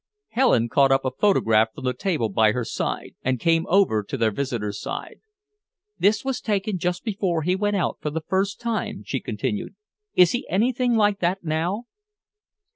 [0.29, 4.17] Helen caught up a photograph from the table by her side, and came over to
[4.17, 5.19] their visitor's side.
[5.99, 9.75] "This was taken just before he went out the first time," she continued.
[10.15, 11.83] "Is he anything like that now?"